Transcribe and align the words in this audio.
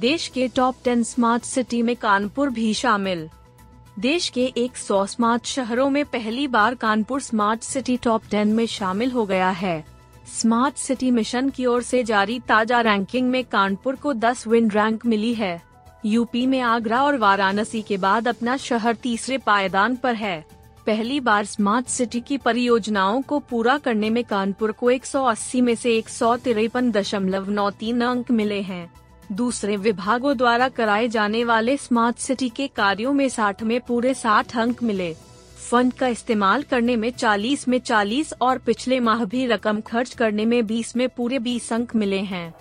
देश 0.00 0.26
के 0.28 0.46
top 0.48 0.76
ten 0.84 1.02
smart 1.02 1.42
city 1.42 1.82
में 1.82 1.96
कानपुर 1.96 2.50
भी 2.50 2.72
शामिल। 2.74 3.28
देश 3.98 4.28
के 4.28 4.44
100 4.56 5.04
स्मार्ट 5.06 5.46
शहरों 5.46 5.88
में 5.90 6.04
पहली 6.04 6.46
बार 6.46 6.74
कानपुर 6.74 7.20
स्मार्ट 7.20 7.62
सिटी 7.62 7.96
टॉप 7.96 8.22
10 8.24 8.46
में 8.46 8.66
शामिल 8.66 9.10
हो 9.10 9.24
गया 9.26 9.50
है। 9.50 9.84
स्मार्ट 10.38 10.76
सिटी 10.76 11.10
मिशन 11.10 11.50
की 11.50 11.66
ओर 11.66 11.82
से 11.82 12.02
जारी 12.04 12.38
ताज़ा 12.40 12.80
रैंकिंग 12.80 13.28
में 13.30 13.44
कानपुर 13.44 13.96
को 13.96 14.12
10 14.14 14.46
विन 14.46 14.70
रैंक 14.70 15.04
मिली 15.06 15.34
है। 15.34 15.62
यूपी 16.04 16.46
में 16.46 16.60
आगरा 16.60 17.02
और 17.02 17.16
वाराणसी 17.16 17.82
के 17.82 17.96
बाद 17.96 18.28
अपना 18.28 18.56
शहर 18.56 18.94
तीसरे 18.94 19.38
पायदान 19.38 19.96
पर 19.96 20.14
है। 20.14 20.44
पहली 20.86 21.20
बार 21.20 21.44
स्मार्ट 21.44 21.86
सिटी 21.86 22.20
की 22.20 22.38
परियोजनाओं 22.38 23.20
को 23.22 23.38
पूरा 23.40 23.76
करने 23.78 24.10
में 24.10 24.24
कानपुर 24.24 24.72
को 24.72 24.90
180 24.90 25.60
में 25.60 25.74
से 25.74 25.96
एक 25.96 26.08
अंक 28.02 28.30
मिले 28.30 28.60
हैं। 28.62 28.92
दूसरे 29.32 29.76
विभागों 29.76 30.36
द्वारा 30.36 30.68
कराए 30.68 31.08
जाने 31.08 31.44
वाले 31.44 31.76
स्मार्ट 31.76 32.16
सिटी 32.16 32.48
के 32.48 32.66
कार्यों 32.66 33.12
में 33.12 33.28
60 33.28 33.62
में 33.62 33.80
पूरे 33.80 34.14
60 34.14 34.56
अंक 34.56 34.82
मिले। 34.82 35.14
फंड 35.70 35.92
का 35.92 36.06
इस्तेमाल 36.06 36.62
करने 36.62 36.96
में 36.96 37.10
40 37.10 37.68
में 37.68 37.78
40 37.78 38.32
और 38.40 38.58
पिछले 38.58 39.00
माह 39.00 39.24
भी 39.24 39.46
रकम 39.46 39.80
खर्च 39.80 40.14
करने 40.14 40.44
में 40.44 40.66
20 40.66 40.96
में 40.96 41.08
पूरे 41.08 41.38
20 41.38 41.72
अंक 41.72 41.94
मिले 41.96 42.18
हैं। 42.18 42.54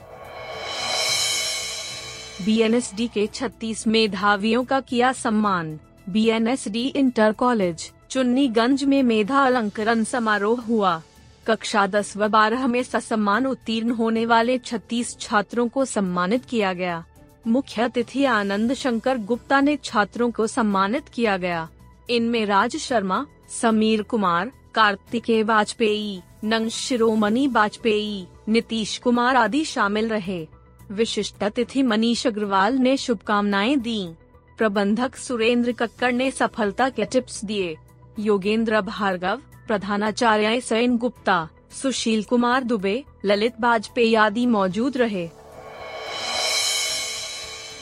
बीएनएसडी 2.46 3.08
के 3.08 3.28
36 3.28 3.88
मेधावियों 3.88 4.64
का 4.64 4.80
किया 4.80 5.12
सम्मान। 5.12 5.80
बीएनएसडी 6.10 6.88
इंटर 6.88 7.32
कॉलेज, 7.32 7.92
चुन्नीगंज 8.10 8.84
में 8.84 9.04
मेधा 9.04 9.40
अलंकरण 9.40 10.04
समारोह 10.04 10.62
हुआ। 10.62 11.02
कक्षा 11.48 11.88
दस 11.88 12.18
व 12.18 12.28
बारह 12.28 12.68
में 12.68 12.84
ससम्मान 12.84 13.46
उत्तीर्ण 13.46 13.90
होने 13.90 14.26
वाले 14.26 14.58
36 14.58 15.18
छात्रों 15.20 15.68
को 15.68 15.86
सम्मानित 15.86 16.46
किया 16.46 16.74
गया। 16.74 17.06
मुख्य 17.48 17.82
अतिथि 17.82 18.26
आनंद 18.26 18.74
शंकर 18.74 19.18
गुप्ता 19.18 19.62
ने 19.62 19.78
छात्रों 19.84 20.32
को 20.32 20.48
सम्मानित 20.48 21.10
किया 21.14 21.38
गया। 21.38 21.70
इनमें 22.10 22.46
राज 22.46 22.76
शर्मा, 22.76 23.26
समीर 23.62 24.02
कुमार 24.02 24.52
कार्तिकेय 24.76 25.44
वाजपेयी, 25.44 26.22
नंग 26.44 26.70
शिरोमणि 26.70 27.48
वाजपेयी, 27.48 28.28
नीतीश 28.48 28.98
कुमार 28.98 29.36
आदि 29.36 29.66
शामिल 29.66 30.10
रहे। 30.10 30.48
विशिष्ट 30.92 31.44
अतिथि 31.44 31.84
मनीष 31.84 32.28
अग्रवाल 32.28 32.76
ने 32.76 32.98
शुभकामनाएँ 32.98 33.78
दी। 33.78 34.10
प्रबंधक 34.58 35.16
सुरेंद्र 35.16 35.72
कक्कड़ 35.72 36.12
ने 36.12 36.32
सफलता 36.32 36.90
के 36.90 37.06
टिप्स 37.06 37.46
दिए। 37.46 37.78
योगेंद्र 38.20 38.82
भार्गव 38.82 39.42
प्रधानाचार्य 39.70 40.62
सैन 40.62 40.98
गुप्ता, 40.98 41.48
सुशील 41.82 42.24
कुमार 42.24 42.64
दुबे, 42.64 43.04
ललित 43.26 43.54
वाजपेयी 43.62 44.16
आदि 44.16 44.46
मौजूद 44.46 44.98
रहे। 44.98 45.30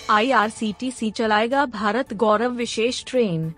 आईआरसीटीसी 0.09 1.11
चलाएगा 1.11 1.65
भारत 1.65 2.13
गौरव 2.13 2.51
विशेष 2.51 3.03
ट्रेन। 3.07 3.53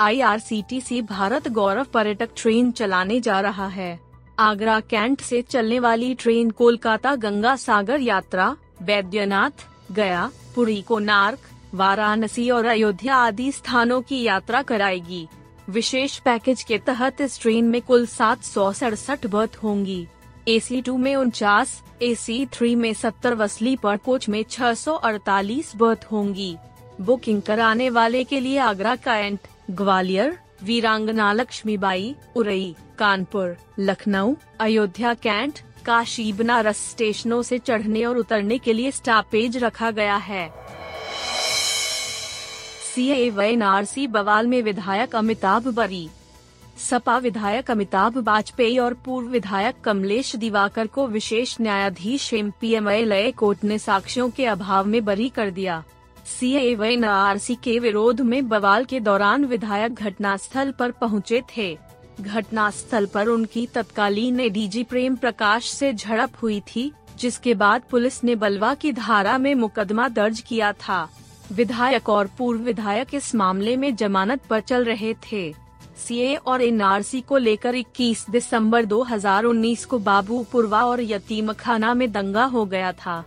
आईआरसीटीसी 0.00 1.02
भारत 1.02 1.48
गौरव 1.48 1.84
पर्यटक 1.84 2.30
ट्रेन 2.36 2.70
चलाने 2.70 3.20
जा 3.20 3.40
रहा 3.40 3.66
है। 3.66 3.98
आगरा 4.38 4.80
कैंट 4.80 5.20
से 5.20 5.42
चलने 5.42 5.78
वाली 5.78 6.14
ट्रेन 6.14 6.50
कोलकाता 6.50 7.14
गंगा 7.14 7.56
सागर 7.56 8.00
यात्रा 8.00 8.56
बैद्यनाथ 8.82 9.66
गया, 9.92 10.30
पुरी 10.54 10.80
कोनार्क 10.82 11.38
वाराणसी 11.74 12.50
और 12.50 12.66
अयोध्या 12.66 13.16
आदि 13.16 13.52
स्थानों 13.52 14.00
की 14.02 14.22
यात्रा 14.22 14.62
कराएगी। 14.62 15.26
विशेष 15.68 16.18
पैकेज 16.18 16.62
के 16.62 16.78
तहत 16.78 17.20
इस 17.20 17.40
ट्रेन 17.40 17.64
में 17.64 17.80
कुल 17.82 18.06
सात 18.06 18.42
सौ 18.42 18.72
सड़सठ 18.72 19.26
बर्थ 19.26 19.56
होंगी। 19.62 20.06
ए 20.48 20.58
सी 20.60 20.80
टू 20.82 20.96
में 20.96 21.14
उनचास 21.16 21.82
ए 22.02 22.14
सी 22.14 22.44
थ्री 22.46 22.74
में 22.74 22.92
सत्तर 22.94 23.34
व 23.34 23.46
स्लीपर 23.46 23.96
कोच 23.96 24.28
में 24.28 24.42
छह 24.50 24.74
सौ 24.74 24.94
अड़तालीस 24.94 25.72
बर्थ 25.76 26.06
होंगी। 26.12 26.56
बुकिंग 27.00 27.42
कराने 27.42 27.88
वाले 27.90 28.22
के 28.24 28.40
लिए 28.40 28.58
आगरा 28.58 28.94
कैंट 28.96 29.48
ग्वालियर, 29.70 30.38
वीरांगना 30.62 31.32
लक्ष्मीबाई, 31.32 32.14
उरई, 32.36 32.74
कानपुर, 32.98 33.56
लखनऊ, 33.78 34.34
अयोध्या 34.60 35.14
कैंट, 35.14 35.58
काशी 35.86 36.32
बनारस 36.32 36.90
स्टेशनों 36.90 37.42
से 37.42 37.58
चढ़ने 37.58 38.04
और 38.04 38.18
उतरने 38.18 38.58
के 38.58 38.72
लिए 38.72 38.90
स्टॉपेज 38.90 39.56
रखा 39.56 39.90
गया 39.90 40.16
है। 40.16 40.65
सी 42.96 43.30
व 43.30 43.42
एनआरसी 43.42 44.06
बवाल 44.06 44.46
में 44.46 44.62
विधायक 44.62 45.14
अमिताभ 45.16 45.66
बरी, 45.68 46.08
सपा 46.80 47.16
विधायक 47.18 47.70
अमिताभ 47.70 48.16
वाजपेयी 48.18 48.78
और 48.78 48.94
पूर्व 49.04 49.26
विधायक 49.28 49.80
कमलेश 49.84 50.34
दिवाकर 50.36 50.86
को 50.86 51.06
विशेष 51.06 51.56
न्यायाधीश 51.60 52.32
M 52.34 52.50
P 52.60 52.72
M 52.74 52.88
L A 52.88 53.30
court 53.32 53.64
ने 53.64 53.78
साक्ष्यों 53.78 54.28
के 54.30 54.46
अभाव 54.46 54.86
में 54.86 55.04
बरी 55.04 55.28
कर 55.28 55.50
दिया। 55.50 55.82
सी 56.28 56.74
व 56.74 56.84
एनआरसी 56.84 57.54
के 57.54 57.78
विरोध 57.78 58.20
में 58.20 58.48
बवाल 58.48 58.84
के 58.84 59.00
दौरान 59.00 59.44
विधायक 59.44 59.94
घटनास्थल 59.94 60.70
पर 60.70 60.90
पहुँचे 60.90 61.42
थे। 61.56 61.68
घटनास्थल 62.20 63.06
पर 63.06 63.26
उनकी 63.26 63.66
तत्कालीन 63.66 64.40
एडीजी 64.40 64.84
प्रेम 64.84 65.16
प्रकाश 65.16 65.70
से 65.70 65.92
झड़प 65.92 66.42
हुई 66.42 66.60
थी, 66.68 66.90
जिसके 67.18 67.54
बाद 67.56 67.82
पुलिस 67.90 68.22
ने 68.24 68.34
बलवा 68.36 68.74
की 68.74 68.92
धारा 68.94 69.38
में 69.38 69.54
मुकदमा 69.54 70.08
दर्ज 70.08 70.40
किया 70.40 70.72
था। 70.72 71.08
विधायक 71.52 72.08
और 72.08 72.30
पूर्व 72.38 72.60
विधायक 72.60 73.14
इस 73.14 73.34
मामले 73.34 73.76
में 73.76 73.96
जमानत 73.96 74.40
पर 74.42 74.60
चल 74.60 74.84
रहे 74.84 75.14
थे। 75.14 75.54
सीए 76.06 76.34
और 76.34 76.62
एनआरसी 76.62 77.20
को 77.20 77.36
लेकर 77.36 77.74
21 77.74 78.30
दिसंबर 78.30 78.84
2019 78.84 79.84
को 79.84 79.98
बाबूपुरवा 79.98 80.84
और 80.84 81.00
यतीम 81.00 81.52
खाना 81.52 81.94
में 81.94 82.12
दंगा 82.12 82.44
हो 82.44 82.64
गया 82.64 82.92
था। 82.92 83.24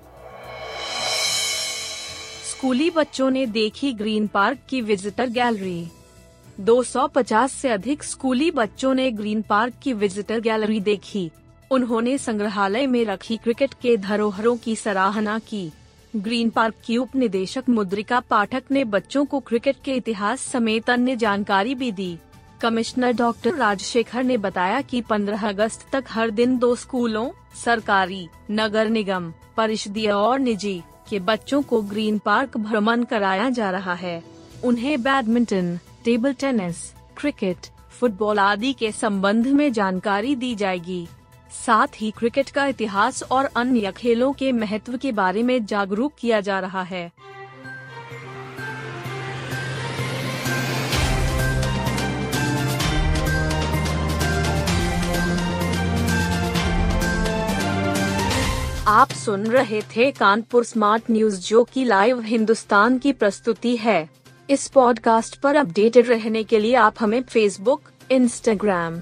स्कूली 2.52 2.90
बच्चों 2.90 3.32
ने 3.32 3.46
देखी 3.46 3.94
ग्रीन 3.94 4.28
पार्क 4.28 4.58
की 4.70 4.82
विजिटर 4.82 5.30
गैलरी। 5.30 5.88
250 6.60 7.52
से 7.52 7.70
अधिक 7.70 8.04
स्कूली 8.04 8.52
बच्चों 8.52 8.94
ने 8.94 9.12
ग्रीन 9.12 9.42
पार्क 9.42 9.74
की 9.84 9.94
विजिटर 9.94 10.40
गैलरी 10.40 10.80
देखी। 10.80 11.32
उन्होंने 11.72 12.18
संग्रहालय 12.18 12.88
में 12.88 13.06
रखी 13.06 13.38
क्रिकेट 13.38 13.74
के 13.74 13.98
धरोहरों 13.98 14.58
की 14.58 14.76
सराहना 14.76 15.40
की। 15.40 15.72
ग्रीन 16.16 16.50
पार्क 16.50 16.76
की 16.86 16.98
उप 16.98 17.16
निदेशक 17.16 17.64
मुद्रिका 17.70 18.20
पाठक 18.20 18.64
ने 18.72 18.84
बच्चों 18.84 19.26
को 19.26 19.40
क्रिकेट 19.40 19.76
के 19.86 19.94
इतिहास 19.94 20.42
समेत 20.42 20.90
अन्य 20.90 21.16
जानकारी 21.16 21.76
भी 21.76 21.92
दी। 21.92 22.18
कमिश्नर 22.62 23.12
डॉक्टर 23.12 23.54
राजशेखर 23.54 24.24
ने 24.24 24.38
बताया 24.38 24.82
कि 24.82 25.02
15 25.02 25.48
अगस्त 25.50 25.86
तक 25.94 26.06
हर 26.10 26.30
दिन 26.30 26.58
दो 26.58 26.76
स्कूलों, 26.76 27.30
सरकारी, 27.64 28.28
नगर 28.52 28.90
निगम, 28.90 29.34
परिषदीय 29.58 30.12
और 30.12 30.40
निजी, 30.40 30.84
के 31.10 31.20
बच्चों 31.20 31.62
को 31.62 31.82
ग्रीन 31.82 32.18
पार्क 32.18 32.58
भ्रमण 32.58 33.04
कराया 33.04 33.50
जा 33.50 33.72
रहा 33.72 33.94
है। 33.94 34.24
उन्हें 34.64 35.02
badminton, 35.02 35.80
table 36.06 36.34
tennis, 36.34 36.94
cricket, 37.18 37.58
football 38.00 38.40
आदि 38.40 38.74
के 38.74 38.92
संबंध 38.92 39.48
में 39.48 39.74
जानकारी 39.74 40.36
दी 40.36 40.56
जाएगी। 40.56 41.08
साथ 41.52 41.88
ही 41.96 42.12
क्रिकेट 42.12 42.50
का 42.50 42.66
इतिहास 42.66 43.24
और 43.24 43.46
अन्य 43.46 43.92
खेलों 43.92 44.34
के 44.34 44.52
महत्व 44.52 44.98
के 44.98 45.12
बारे 45.12 45.44
में 45.44 45.66
जागरूक 45.66 46.14
किया 46.20 46.42
जा 46.42 46.60
रहा 46.60 46.82
है। 46.82 47.12
आप 58.88 59.12
सुन 59.12 59.46
रहे 59.46 59.82
थे 59.82 60.12
कानपुर 60.12 60.64
स्मार्ट 60.64 61.04
न्यूज़, 61.12 61.48
जो 61.48 61.64
की 61.64 61.84
लाइव 61.84 62.22
हिंदुस्तान 62.22 62.98
की 62.98 63.14
प्रस्तुति 63.14 63.76
है। 63.78 64.10
इस 64.50 64.68
पॉडकास्ट 64.68 65.40
पर 65.40 65.56
अपडेटेड 65.56 66.08
रहने 66.08 66.44
के 66.44 66.60
लिए 66.60 66.76
आप 66.76 66.96
हमें 67.00 67.24
फेसबुक 67.24 67.82
इंस्टाग्राम 68.12 69.02